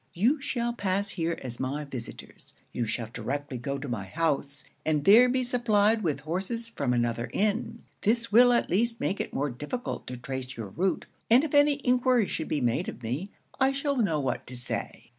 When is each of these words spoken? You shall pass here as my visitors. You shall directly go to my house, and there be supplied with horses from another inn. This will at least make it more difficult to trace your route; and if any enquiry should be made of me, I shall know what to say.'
You 0.15 0.41
shall 0.41 0.73
pass 0.73 1.09
here 1.09 1.37
as 1.43 1.59
my 1.59 1.83
visitors. 1.85 2.55
You 2.73 2.85
shall 2.87 3.09
directly 3.13 3.59
go 3.59 3.77
to 3.77 3.87
my 3.87 4.05
house, 4.05 4.63
and 4.83 5.03
there 5.05 5.29
be 5.29 5.43
supplied 5.43 6.01
with 6.01 6.21
horses 6.21 6.69
from 6.69 6.91
another 6.91 7.29
inn. 7.33 7.83
This 8.01 8.31
will 8.31 8.51
at 8.51 8.71
least 8.71 8.99
make 8.99 9.19
it 9.19 9.31
more 9.31 9.51
difficult 9.51 10.07
to 10.07 10.17
trace 10.17 10.57
your 10.57 10.69
route; 10.69 11.05
and 11.29 11.43
if 11.43 11.53
any 11.53 11.85
enquiry 11.85 12.25
should 12.25 12.47
be 12.49 12.61
made 12.61 12.89
of 12.89 13.03
me, 13.03 13.29
I 13.59 13.71
shall 13.73 13.95
know 13.95 14.19
what 14.19 14.47
to 14.47 14.55
say.' 14.55 15.09